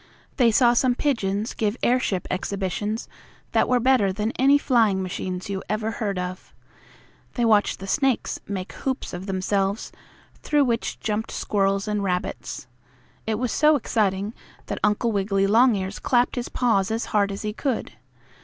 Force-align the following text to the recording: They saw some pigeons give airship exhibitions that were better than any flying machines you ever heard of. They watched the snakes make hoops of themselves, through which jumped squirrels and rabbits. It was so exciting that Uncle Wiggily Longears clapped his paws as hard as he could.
They 0.37 0.49
saw 0.49 0.73
some 0.73 0.95
pigeons 0.95 1.53
give 1.53 1.77
airship 1.83 2.25
exhibitions 2.31 3.07
that 3.51 3.69
were 3.69 3.79
better 3.79 4.11
than 4.11 4.31
any 4.31 4.57
flying 4.57 5.03
machines 5.03 5.47
you 5.47 5.61
ever 5.69 5.91
heard 5.91 6.17
of. 6.17 6.55
They 7.35 7.45
watched 7.45 7.77
the 7.77 7.85
snakes 7.85 8.39
make 8.47 8.73
hoops 8.73 9.13
of 9.13 9.27
themselves, 9.27 9.91
through 10.41 10.65
which 10.65 10.99
jumped 11.01 11.29
squirrels 11.29 11.87
and 11.87 12.01
rabbits. 12.03 12.65
It 13.27 13.35
was 13.37 13.51
so 13.51 13.75
exciting 13.75 14.33
that 14.65 14.79
Uncle 14.83 15.11
Wiggily 15.11 15.45
Longears 15.45 15.99
clapped 15.99 16.35
his 16.35 16.49
paws 16.49 16.89
as 16.89 17.05
hard 17.13 17.31
as 17.31 17.43
he 17.43 17.53
could. 17.53 17.91